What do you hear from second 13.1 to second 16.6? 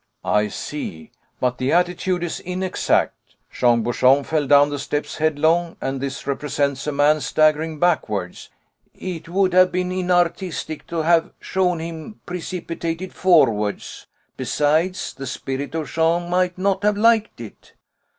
forwards; besides, the spirit of Jean might